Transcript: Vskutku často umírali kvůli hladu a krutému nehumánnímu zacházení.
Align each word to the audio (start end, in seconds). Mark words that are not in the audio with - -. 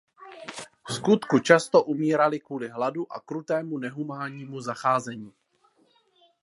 Vskutku 0.87 1.39
často 1.39 1.83
umírali 1.83 2.39
kvůli 2.39 2.69
hladu 2.69 3.11
a 3.13 3.19
krutému 3.19 3.77
nehumánnímu 3.77 4.61
zacházení. 4.61 5.33